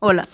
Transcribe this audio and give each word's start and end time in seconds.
Hola, 0.00 0.28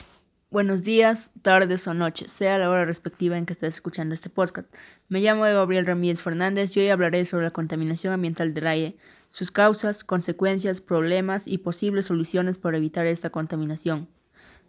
buenos 0.51 0.83
días, 0.83 1.31
tardes 1.41 1.89
o 1.89 1.95
noches, 1.95 2.31
sea 2.31 2.59
la 2.59 2.69
hora 2.69 2.85
respectiva 2.85 3.39
en 3.39 3.47
que 3.47 3.55
estés 3.55 3.77
escuchando 3.77 4.15
este 4.15 4.29
podcast. 4.29 4.69
Me 5.09 5.21
llamo 5.21 5.45
Gabriel 5.45 5.87
Ramírez 5.87 6.21
Fernández 6.21 6.77
y 6.77 6.81
hoy 6.81 6.91
hablaré 6.91 7.25
sobre 7.25 7.47
la 7.47 7.51
contaminación 7.51 8.13
ambiental 8.13 8.53
del 8.53 8.67
aire, 8.67 8.99
sus 9.31 9.51
causas, 9.51 10.05
consecuencias, 10.05 10.83
problemas 10.83 11.49
y 11.49 11.57
posibles 11.57 12.05
soluciones 12.05 12.59
para 12.59 12.77
evitar 12.77 13.07
esta 13.07 13.31
contaminación. 13.31 14.07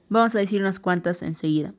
Vamos 0.07 0.33
a 0.33 0.39
decir 0.39 0.61
unas 0.61 0.79
cuantas 0.79 1.23
enseguida. 1.23 1.73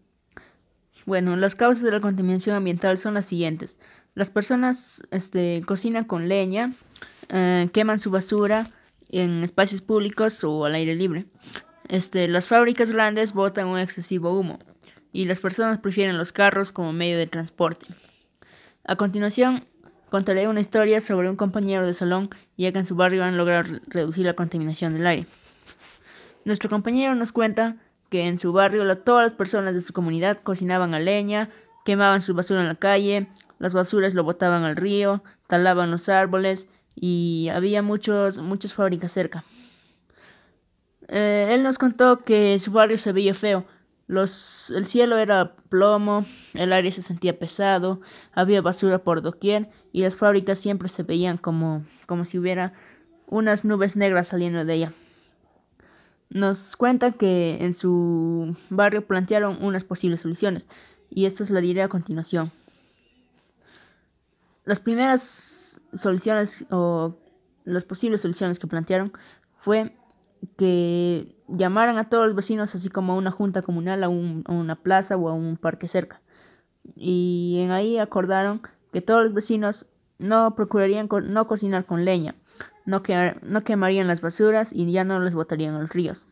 Bueno, 1.06 1.34
las 1.36 1.54
causas 1.54 1.84
de 1.84 1.92
la 1.92 2.00
contaminación 2.00 2.54
ambiental 2.54 2.98
son 2.98 3.14
las 3.14 3.24
siguientes. 3.24 3.78
Las 4.14 4.30
personas 4.30 5.02
este, 5.10 5.62
cocinan 5.66 6.04
con 6.04 6.28
leña, 6.28 6.74
eh, 7.30 7.70
queman 7.72 7.98
su 7.98 8.10
basura 8.10 8.68
en 9.08 9.42
espacios 9.42 9.80
públicos 9.80 10.44
o 10.44 10.66
al 10.66 10.74
aire 10.74 10.94
libre. 10.94 11.24
Este, 11.88 12.26
las 12.28 12.48
fábricas 12.48 12.90
grandes 12.90 13.32
botan 13.32 13.68
un 13.68 13.78
excesivo 13.78 14.38
humo 14.38 14.58
y 15.12 15.24
las 15.26 15.40
personas 15.40 15.78
prefieren 15.78 16.18
los 16.18 16.32
carros 16.32 16.72
como 16.72 16.92
medio 16.92 17.16
de 17.16 17.26
transporte. 17.26 17.86
A 18.84 18.96
continuación, 18.96 19.64
contaré 20.10 20.48
una 20.48 20.60
historia 20.60 21.00
sobre 21.00 21.30
un 21.30 21.36
compañero 21.36 21.86
de 21.86 21.94
salón 21.94 22.30
ya 22.56 22.72
que 22.72 22.78
en 22.78 22.86
su 22.86 22.96
barrio 22.96 23.24
han 23.24 23.36
logrado 23.36 23.78
reducir 23.86 24.26
la 24.26 24.34
contaminación 24.34 24.94
del 24.94 25.06
aire. 25.06 25.26
Nuestro 26.44 26.70
compañero 26.70 27.14
nos 27.14 27.32
cuenta 27.32 27.76
que 28.10 28.26
en 28.26 28.38
su 28.38 28.52
barrio 28.52 28.98
todas 28.98 29.24
las 29.24 29.34
personas 29.34 29.74
de 29.74 29.80
su 29.80 29.92
comunidad 29.92 30.40
cocinaban 30.42 30.94
a 30.94 31.00
leña, 31.00 31.50
quemaban 31.84 32.22
su 32.22 32.34
basura 32.34 32.60
en 32.60 32.68
la 32.68 32.76
calle, 32.76 33.28
las 33.58 33.74
basuras 33.74 34.14
lo 34.14 34.24
botaban 34.24 34.64
al 34.64 34.76
río, 34.76 35.22
talaban 35.46 35.90
los 35.90 36.08
árboles 36.08 36.68
y 36.94 37.48
había 37.52 37.82
muchos, 37.82 38.38
muchas 38.38 38.74
fábricas 38.74 39.12
cerca. 39.12 39.44
Eh, 41.08 41.48
él 41.50 41.62
nos 41.62 41.78
contó 41.78 42.24
que 42.24 42.58
su 42.58 42.72
barrio 42.72 42.98
se 42.98 43.12
veía 43.12 43.34
feo. 43.34 43.64
Los, 44.08 44.70
el 44.70 44.86
cielo 44.86 45.18
era 45.18 45.56
plomo, 45.68 46.24
el 46.54 46.72
aire 46.72 46.92
se 46.92 47.02
sentía 47.02 47.38
pesado, 47.38 48.00
había 48.32 48.62
basura 48.62 48.98
por 48.98 49.20
doquier 49.20 49.68
y 49.92 50.02
las 50.02 50.16
fábricas 50.16 50.58
siempre 50.58 50.88
se 50.88 51.02
veían 51.02 51.38
como, 51.38 51.84
como 52.06 52.24
si 52.24 52.38
hubiera 52.38 52.72
unas 53.26 53.64
nubes 53.64 53.96
negras 53.96 54.28
saliendo 54.28 54.64
de 54.64 54.74
ella. 54.74 54.92
Nos 56.30 56.76
cuenta 56.76 57.12
que 57.12 57.58
en 57.60 57.74
su 57.74 58.56
barrio 58.70 59.06
plantearon 59.06 59.62
unas 59.62 59.82
posibles 59.82 60.20
soluciones 60.20 60.68
y 61.10 61.26
estas 61.26 61.50
las 61.50 61.62
diré 61.62 61.82
a 61.82 61.88
continuación. 61.88 62.52
Las 64.64 64.80
primeras 64.80 65.80
soluciones 65.94 66.66
o 66.70 67.16
las 67.64 67.84
posibles 67.84 68.20
soluciones 68.20 68.58
que 68.58 68.66
plantearon 68.66 69.12
fue 69.58 69.92
que 70.56 71.36
llamaran 71.48 71.98
a 71.98 72.04
todos 72.04 72.26
los 72.26 72.34
vecinos, 72.34 72.74
así 72.74 72.88
como 72.88 73.12
a 73.12 73.16
una 73.16 73.30
junta 73.30 73.62
comunal, 73.62 74.04
a, 74.04 74.08
una 74.08 74.76
plaza 74.76 75.16
o 75.16 75.28
a 75.28 75.32
un 75.32 75.56
parque 75.56 75.88
cerca. 75.88 76.20
Y 76.94 77.58
en 77.60 77.70
ahí 77.70 77.98
acordaron 77.98 78.62
que 78.92 79.00
todos 79.00 79.24
los 79.24 79.34
vecinos 79.34 79.86
no 80.18 80.54
procurarían 80.54 81.08
no 81.24 81.46
cocinar 81.46 81.84
con 81.84 82.04
leña, 82.04 82.34
no, 82.84 83.02
no 83.42 83.64
quemarían 83.64 84.06
las 84.06 84.20
basuras 84.20 84.72
y 84.72 84.90
ya 84.90 85.04
no 85.04 85.20
les 85.20 85.34
botarían 85.34 85.74
a 85.74 85.80
los 85.80 85.90
ríos. 85.90 86.26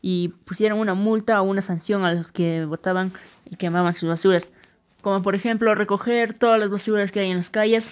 Y 0.00 0.28
pusieron 0.44 0.78
una 0.78 0.94
multa 0.94 1.40
o 1.42 1.44
una 1.44 1.62
sanción 1.62 2.04
a 2.04 2.14
los 2.14 2.30
que 2.32 2.64
botaban 2.64 3.12
y 3.44 3.56
quemaban 3.56 3.94
sus 3.94 4.08
basuras, 4.08 4.52
como 5.02 5.22
por 5.22 5.34
ejemplo 5.34 5.74
recoger 5.74 6.34
todas 6.34 6.60
las 6.60 6.70
basuras 6.70 7.12
que 7.12 7.20
hay 7.20 7.30
en 7.30 7.38
las 7.38 7.50
calles 7.50 7.90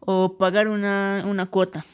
o 0.00 0.36
pagar 0.36 0.68
una, 0.68 1.24
una 1.26 1.46
cuota. 1.46 1.84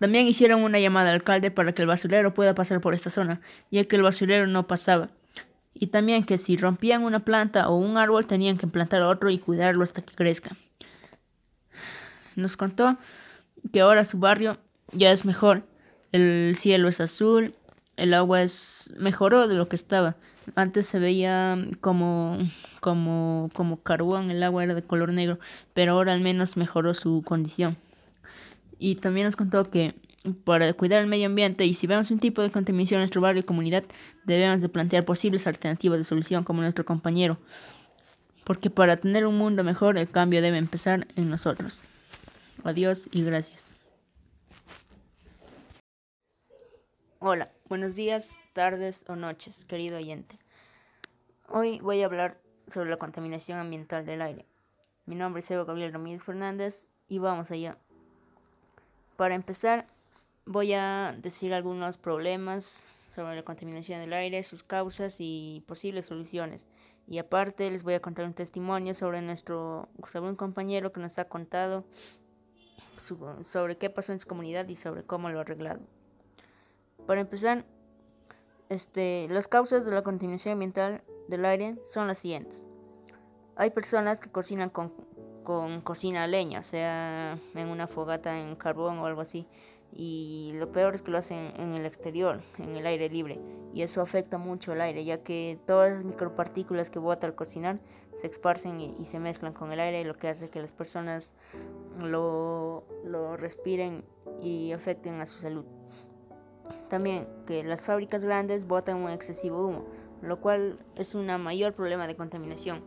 También 0.00 0.26
hicieron 0.26 0.62
una 0.62 0.80
llamada 0.80 1.10
al 1.10 1.16
alcalde 1.16 1.50
para 1.50 1.72
que 1.72 1.82
el 1.82 1.88
basurero 1.88 2.32
pueda 2.32 2.54
pasar 2.54 2.80
por 2.80 2.94
esta 2.94 3.10
zona, 3.10 3.42
ya 3.70 3.84
que 3.84 3.96
el 3.96 4.02
basurero 4.02 4.46
no 4.46 4.66
pasaba. 4.66 5.10
Y 5.74 5.88
también 5.88 6.24
que 6.24 6.38
si 6.38 6.56
rompían 6.56 7.04
una 7.04 7.20
planta 7.20 7.68
o 7.68 7.76
un 7.76 7.98
árbol 7.98 8.26
tenían 8.26 8.56
que 8.56 8.66
plantar 8.66 9.02
otro 9.02 9.28
y 9.28 9.38
cuidarlo 9.38 9.84
hasta 9.84 10.00
que 10.00 10.14
crezca. 10.14 10.56
Nos 12.34 12.56
contó 12.56 12.96
que 13.74 13.82
ahora 13.82 14.06
su 14.06 14.18
barrio 14.18 14.56
ya 14.90 15.12
es 15.12 15.26
mejor. 15.26 15.64
El 16.12 16.54
cielo 16.56 16.88
es 16.88 16.98
azul, 17.00 17.54
el 17.98 18.14
agua 18.14 18.42
es 18.42 18.94
mejoró 18.96 19.48
de 19.48 19.54
lo 19.54 19.68
que 19.68 19.76
estaba. 19.76 20.16
Antes 20.54 20.86
se 20.86 20.98
veía 20.98 21.58
como, 21.82 22.38
como, 22.80 23.50
como 23.52 23.82
carbón, 23.82 24.30
el 24.30 24.42
agua 24.42 24.64
era 24.64 24.72
de 24.74 24.82
color 24.82 25.12
negro, 25.12 25.38
pero 25.74 25.92
ahora 25.92 26.14
al 26.14 26.22
menos 26.22 26.56
mejoró 26.56 26.94
su 26.94 27.22
condición 27.22 27.76
y 28.80 28.96
también 28.96 29.26
nos 29.26 29.36
contó 29.36 29.70
que 29.70 29.94
para 30.44 30.72
cuidar 30.72 31.00
el 31.02 31.06
medio 31.06 31.26
ambiente 31.26 31.64
y 31.64 31.74
si 31.74 31.86
vemos 31.86 32.10
un 32.10 32.18
tipo 32.18 32.42
de 32.42 32.50
contaminación 32.50 32.98
en 32.98 33.02
nuestro 33.02 33.20
barrio 33.20 33.42
o 33.42 33.46
comunidad, 33.46 33.84
debemos 34.24 34.62
de 34.62 34.68
plantear 34.68 35.04
posibles 35.04 35.46
alternativas 35.46 35.98
de 35.98 36.04
solución 36.04 36.44
como 36.44 36.62
nuestro 36.62 36.84
compañero. 36.84 37.38
Porque 38.44 38.70
para 38.70 38.96
tener 38.96 39.26
un 39.26 39.38
mundo 39.38 39.62
mejor 39.62 39.96
el 39.98 40.10
cambio 40.10 40.42
debe 40.42 40.58
empezar 40.58 41.06
en 41.14 41.28
nosotros. 41.28 41.84
Adiós 42.64 43.08
y 43.12 43.22
gracias. 43.22 43.70
Hola, 47.18 47.50
buenos 47.68 47.94
días, 47.94 48.34
tardes 48.54 49.04
o 49.08 49.16
noches, 49.16 49.66
querido 49.66 49.98
oyente. 49.98 50.38
Hoy 51.48 51.80
voy 51.80 52.00
a 52.00 52.06
hablar 52.06 52.40
sobre 52.66 52.88
la 52.88 52.96
contaminación 52.96 53.58
ambiental 53.58 54.06
del 54.06 54.22
aire. 54.22 54.46
Mi 55.04 55.16
nombre 55.16 55.40
es 55.40 55.50
Evo 55.50 55.66
Gabriel 55.66 55.92
Ramírez 55.92 56.24
Fernández 56.24 56.88
y 57.08 57.18
vamos 57.18 57.50
allá. 57.50 57.76
Para 59.20 59.34
empezar, 59.34 59.84
voy 60.46 60.72
a 60.72 61.14
decir 61.20 61.52
algunos 61.52 61.98
problemas 61.98 62.86
sobre 63.10 63.36
la 63.36 63.42
contaminación 63.42 64.00
del 64.00 64.14
aire, 64.14 64.42
sus 64.42 64.62
causas 64.62 65.16
y 65.18 65.62
posibles 65.66 66.06
soluciones. 66.06 66.70
Y 67.06 67.18
aparte 67.18 67.70
les 67.70 67.82
voy 67.82 67.92
a 67.92 68.00
contar 68.00 68.24
un 68.24 68.32
testimonio 68.32 68.94
sobre 68.94 69.20
nuestro 69.20 69.90
sobre 70.08 70.30
un 70.30 70.36
compañero 70.36 70.90
que 70.90 71.00
nos 71.00 71.18
ha 71.18 71.26
contado 71.26 71.84
sobre 72.96 73.76
qué 73.76 73.90
pasó 73.90 74.12
en 74.12 74.20
su 74.20 74.26
comunidad 74.26 74.66
y 74.68 74.76
sobre 74.76 75.02
cómo 75.02 75.28
lo 75.28 75.36
ha 75.36 75.42
arreglado. 75.42 75.80
Para 77.06 77.20
empezar, 77.20 77.66
este, 78.70 79.26
las 79.28 79.48
causas 79.48 79.84
de 79.84 79.90
la 79.90 80.02
contaminación 80.02 80.52
ambiental 80.52 81.02
del 81.28 81.44
aire 81.44 81.76
son 81.84 82.06
las 82.06 82.20
siguientes. 82.20 82.64
Hay 83.54 83.68
personas 83.68 84.18
que 84.18 84.30
cocinan 84.30 84.70
con 84.70 84.94
con 85.44 85.80
cocina 85.80 86.24
a 86.24 86.26
leña, 86.26 86.62
sea, 86.62 87.38
en 87.54 87.68
una 87.68 87.86
fogata 87.86 88.40
en 88.40 88.56
carbón 88.56 88.98
o 88.98 89.06
algo 89.06 89.20
así. 89.20 89.46
Y 89.92 90.52
lo 90.54 90.70
peor 90.70 90.94
es 90.94 91.02
que 91.02 91.10
lo 91.10 91.18
hacen 91.18 91.52
en 91.56 91.74
el 91.74 91.84
exterior, 91.84 92.40
en 92.58 92.76
el 92.76 92.86
aire 92.86 93.08
libre. 93.08 93.40
Y 93.74 93.82
eso 93.82 94.00
afecta 94.00 94.38
mucho 94.38 94.72
el 94.72 94.80
aire, 94.80 95.04
ya 95.04 95.22
que 95.22 95.58
todas 95.66 95.92
las 95.92 96.04
micropartículas 96.04 96.90
que 96.90 96.98
bota 96.98 97.26
al 97.26 97.34
cocinar 97.34 97.80
se 98.12 98.26
esparcen 98.26 98.80
y, 98.80 99.04
se 99.04 99.18
mezclan 99.18 99.52
con 99.52 99.72
el 99.72 99.80
aire, 99.80 100.04
lo 100.04 100.16
que 100.16 100.28
hace 100.28 100.48
que 100.48 100.60
las 100.60 100.72
personas 100.72 101.34
lo, 101.98 102.84
lo 103.04 103.36
respiren 103.36 104.04
y 104.40 104.72
afecten 104.72 105.20
a 105.20 105.26
su 105.26 105.38
salud. 105.38 105.64
También 106.88 107.26
que 107.46 107.64
las 107.64 107.86
fábricas 107.86 108.24
grandes 108.24 108.66
botan 108.66 108.96
un 108.96 109.10
excesivo 109.10 109.66
humo, 109.66 109.84
lo 110.22 110.40
cual 110.40 110.78
es 110.96 111.14
un 111.14 111.26
mayor 111.42 111.72
problema 111.72 112.06
de 112.06 112.16
contaminación 112.16 112.82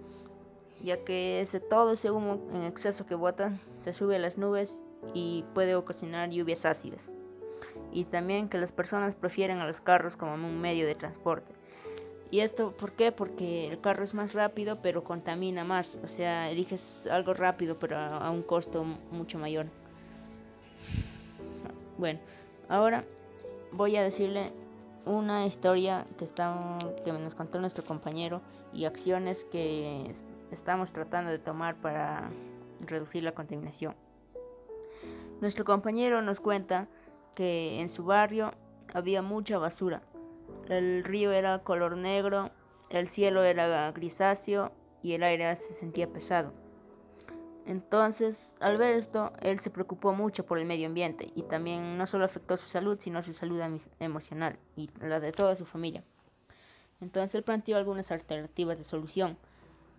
ya 0.83 0.97
que 0.97 1.39
ese, 1.39 1.61
todo 1.61 1.94
ese 1.94 2.11
humo 2.11 2.39
en 2.53 2.63
exceso 2.63 3.05
que 3.05 3.16
bota 3.16 3.57
se 3.79 3.94
sube 3.94 4.17
a 4.17 4.19
las 4.19 4.38
nubes 4.38 4.89
y 5.13 5.45
puede 5.53 5.75
ocasionar 5.75 6.29
lluvias 6.29 6.66
ácidas. 6.66 7.11
Y 7.91 8.03
también 8.03 8.49
que 8.49 8.57
las 8.57 8.73
personas 8.73 9.16
prefieren 9.16 9.59
a 9.59 9.66
los 9.66 9.79
carros 9.79 10.17
como 10.17 10.33
un 10.33 10.59
medio 10.59 10.85
de 10.85 10.95
transporte. 10.95 11.53
¿Y 12.31 12.41
esto 12.41 12.71
por 12.71 12.91
qué? 12.91 13.11
Porque 13.11 13.69
el 13.69 13.79
carro 13.79 14.03
es 14.03 14.13
más 14.13 14.33
rápido 14.33 14.81
pero 14.81 15.03
contamina 15.03 15.63
más. 15.63 16.01
O 16.03 16.07
sea, 16.07 16.49
eliges 16.49 17.07
algo 17.07 17.33
rápido 17.33 17.79
pero 17.79 17.97
a, 17.97 18.29
un 18.29 18.41
costo 18.41 18.83
mucho 18.83 19.39
mayor. 19.39 19.67
Bueno, 21.97 22.19
ahora 22.67 23.05
voy 23.71 23.95
a 23.95 24.03
decirle 24.03 24.51
una 25.05 25.45
historia 25.45 26.07
que, 26.17 26.25
está, 26.25 26.77
que 27.06 27.13
nos 27.13 27.35
contó 27.35 27.59
nuestro 27.59 27.85
compañero 27.85 28.41
y 28.74 28.85
acciones 28.85 29.45
que 29.45 30.12
estamos 30.53 30.94
tratando 30.94 31.31
de 31.31 31.39
tomar 31.39 31.75
para 31.75 32.29
reducir 32.79 33.23
la 33.23 33.33
contaminación. 33.33 33.95
Nuestro 35.41 35.65
compañero 35.65 36.21
nos 36.21 36.39
cuenta 36.39 36.88
que 37.35 37.81
en 37.81 37.89
su 37.89 38.05
barrio 38.05 38.53
había 38.94 39.21
mucha 39.21 39.57
basura. 39.57 40.01
El 40.69 41.03
río 41.03 41.31
era 41.31 41.59
color 41.59 41.97
negro, 41.97 42.51
el 42.89 43.07
cielo 43.07 43.44
era 43.44 43.91
grisáceo 43.91 44.71
y 45.01 45.13
el 45.13 45.23
aire 45.23 45.55
se 45.55 45.73
sentía 45.73 46.07
pesado. 46.07 46.53
Entonces, 47.65 48.56
al 48.59 48.77
ver 48.77 48.95
esto, 48.95 49.31
él 49.41 49.59
se 49.59 49.69
preocupó 49.69 50.13
mucho 50.13 50.45
por 50.45 50.59
el 50.59 50.65
medio 50.65 50.88
ambiente 50.88 51.31
y 51.33 51.44
también 51.44 51.97
no 51.97 52.06
solo 52.07 52.25
afectó 52.25 52.57
su 52.57 52.67
salud, 52.67 52.97
sino 52.99 53.23
su 53.23 53.33
salud 53.33 53.61
emocional 53.99 54.59
y 54.75 54.89
la 54.99 55.19
de 55.19 55.31
toda 55.31 55.56
su 55.56 55.65
familia. 55.65 56.03
Entonces, 56.99 57.35
él 57.35 57.44
planteó 57.44 57.77
algunas 57.77 58.11
alternativas 58.11 58.77
de 58.77 58.83
solución 58.83 59.38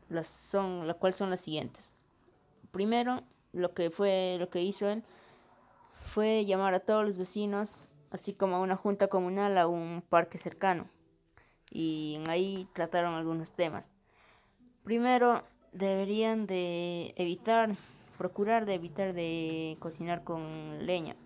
las 0.09 0.29
son, 0.29 0.87
la 0.87 0.95
cual 0.95 1.15
son 1.15 1.31
las 1.31 1.41
siguientes. 1.41 1.97
Primero, 2.71 3.23
lo 3.53 3.73
que 3.75 3.91
fue, 3.91 4.37
lo 4.39 4.51
que 4.51 4.63
hizo 4.63 4.89
él 4.89 5.05
fue 6.13 6.45
llamar 6.45 6.75
a 6.75 6.81
todos 6.81 7.05
los 7.05 7.17
vecinos, 7.17 7.91
así 8.11 8.35
como 8.35 8.57
a 8.57 8.61
una 8.61 8.77
junta 8.77 9.09
comunal 9.09 9.57
a 9.59 9.67
un 9.67 10.03
parque 10.09 10.39
cercano. 10.39 10.89
y 11.71 12.21
ahí 12.29 12.69
trataron 12.73 13.15
algunos 13.15 13.53
temas. 13.53 13.95
Primero, 14.85 15.43
deberían 15.73 16.47
de 16.47 17.15
evitar, 17.17 17.77
procurar 18.17 18.65
de 18.65 18.75
evitar 18.75 19.13
de 19.13 19.77
cocinar 19.81 20.23
con 20.23 20.87
leña. 20.87 21.17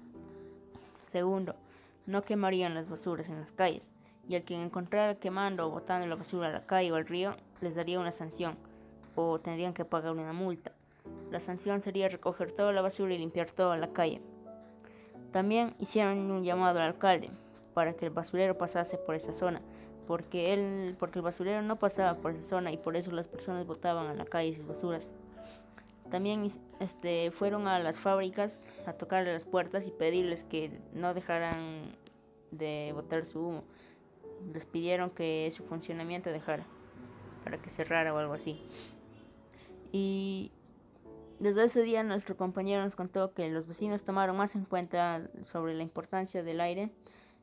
Segundo, 1.02 1.54
no 2.06 2.22
quemarían 2.22 2.74
las 2.74 2.88
basuras 2.88 3.28
en 3.28 3.40
las 3.40 3.52
calles 3.52 3.92
y 4.28 4.36
al 4.36 4.42
quien 4.42 4.60
encontrara 4.60 5.16
quemando 5.16 5.66
o 5.66 5.70
botando 5.70 6.06
la 6.06 6.14
basura 6.14 6.48
a 6.48 6.52
la 6.52 6.66
calle 6.66 6.92
o 6.92 6.96
al 6.96 7.06
río 7.06 7.36
les 7.60 7.74
daría 7.74 8.00
una 8.00 8.12
sanción 8.12 8.56
o 9.20 9.40
tendrían 9.40 9.74
que 9.74 9.84
pagar 9.84 10.12
una 10.12 10.32
multa. 10.32 10.70
La 11.32 11.40
sanción 11.40 11.80
sería 11.80 12.08
recoger 12.08 12.52
toda 12.52 12.72
la 12.72 12.82
basura 12.82 13.14
y 13.14 13.18
limpiar 13.18 13.50
toda 13.50 13.76
la 13.76 13.92
calle. 13.92 14.22
También 15.32 15.74
hicieron 15.80 16.30
un 16.30 16.44
llamado 16.44 16.78
al 16.78 16.86
alcalde 16.86 17.30
para 17.74 17.94
que 17.94 18.06
el 18.06 18.12
basurero 18.12 18.56
pasase 18.56 18.96
por 18.96 19.16
esa 19.16 19.32
zona, 19.32 19.60
porque 20.06 20.52
él, 20.52 20.96
porque 21.00 21.18
el 21.18 21.24
basurero 21.24 21.62
no 21.62 21.80
pasaba 21.80 22.20
por 22.20 22.30
esa 22.30 22.42
zona 22.42 22.70
y 22.70 22.76
por 22.76 22.96
eso 22.96 23.10
las 23.10 23.26
personas 23.26 23.66
botaban 23.66 24.06
a 24.06 24.14
la 24.14 24.24
calle 24.24 24.54
sus 24.54 24.66
basuras. 24.66 25.16
También 26.12 26.48
este, 26.78 27.32
fueron 27.32 27.66
a 27.66 27.80
las 27.80 27.98
fábricas 27.98 28.68
a 28.86 28.92
tocarle 28.92 29.32
las 29.32 29.46
puertas 29.46 29.88
y 29.88 29.90
pedirles 29.90 30.44
que 30.44 30.80
no 30.94 31.12
dejaran 31.12 31.92
de 32.52 32.92
botar 32.94 33.26
su 33.26 33.40
humo. 33.40 33.64
Les 34.54 34.64
pidieron 34.64 35.10
que 35.10 35.52
su 35.54 35.64
funcionamiento 35.64 36.30
dejara, 36.30 36.64
para 37.42 37.60
que 37.60 37.68
cerrara 37.68 38.14
o 38.14 38.18
algo 38.18 38.34
así. 38.34 38.62
Y 39.92 40.52
desde 41.38 41.64
ese 41.64 41.82
día 41.82 42.02
nuestro 42.02 42.36
compañero 42.36 42.82
nos 42.82 42.96
contó 42.96 43.32
que 43.32 43.48
los 43.48 43.66
vecinos 43.66 44.02
tomaron 44.02 44.36
más 44.36 44.54
en 44.56 44.64
cuenta 44.64 45.30
sobre 45.44 45.74
la 45.74 45.82
importancia 45.82 46.42
del 46.42 46.60
aire 46.60 46.90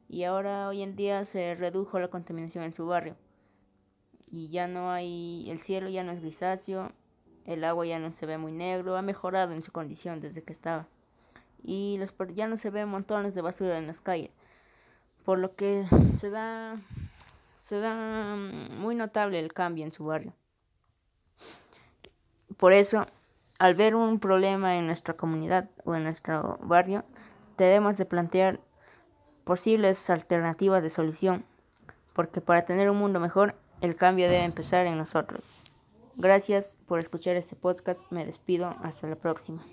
y 0.07 0.24
ahora 0.24 0.68
hoy 0.68 0.81
en 0.81 0.95
día 0.95 1.25
se 1.25 1.56
redujo 1.56 2.00
la 2.00 2.09
contaminación 2.09 2.63
en 2.63 2.74
su 2.74 2.86
barrio. 2.86 3.15
Y 4.30 4.50
ya 4.50 4.68
no 4.68 4.92
hay, 4.92 5.50
el 5.50 5.59
cielo 5.59 5.89
ya 5.89 6.03
no 6.03 6.12
es 6.12 6.21
grisáceo, 6.21 6.92
el 7.45 7.63
agua 7.63 7.86
ya 7.86 8.00
no 8.00 8.12
se 8.12 8.25
ve 8.25 8.38
muy 8.38 8.51
negro, 8.51 8.98
ha 8.98 9.01
mejorado 9.01 9.53
en 9.53 9.63
su 9.63 9.71
condición 9.71 10.19
desde 10.19 10.44
que 10.44 10.51
estaba. 10.51 10.88
Y 11.63 11.98
los, 12.00 12.13
ya 12.33 12.48
no 12.48 12.57
se 12.57 12.69
ven 12.69 12.89
montones 12.89 13.33
de 13.33 13.41
basura 13.41 13.77
en 13.77 13.88
las 13.88 14.01
calles, 14.01 14.31
por 15.24 15.39
lo 15.39 15.56
que 15.56 15.83
se 16.15 16.30
da, 16.30 16.80
se 17.57 17.80
da 17.80 18.36
muy 18.36 18.95
notable 18.95 19.39
el 19.39 19.53
cambio 19.53 19.86
en 19.86 19.91
su 19.91 20.06
barrio. 20.06 20.33
Por 22.57 22.73
eso, 22.73 23.05
al 23.59 23.75
ver 23.75 23.95
un 23.95 24.19
problema 24.19 24.77
en 24.77 24.87
nuestra 24.87 25.15
comunidad 25.15 25.69
o 25.83 25.95
en 25.95 26.03
nuestro 26.03 26.57
barrio, 26.61 27.03
debemos 27.57 27.97
de 27.97 28.05
plantear 28.05 28.59
posibles 29.43 30.09
alternativas 30.09 30.81
de 30.81 30.89
solución, 30.89 31.45
porque 32.13 32.41
para 32.41 32.65
tener 32.65 32.89
un 32.89 32.97
mundo 32.97 33.19
mejor, 33.19 33.55
el 33.81 33.95
cambio 33.95 34.29
debe 34.29 34.43
empezar 34.43 34.85
en 34.85 34.97
nosotros. 34.97 35.51
Gracias 36.15 36.79
por 36.87 36.99
escuchar 36.99 37.35
este 37.35 37.55
podcast, 37.55 38.09
me 38.11 38.25
despido, 38.25 38.75
hasta 38.81 39.07
la 39.07 39.15
próxima. 39.15 39.63